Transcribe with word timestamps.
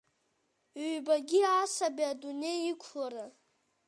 Ҩбагьы, 0.89 1.41
асаби 1.61 2.03
адунеи 2.11 2.59
иқәлара. 2.71 3.25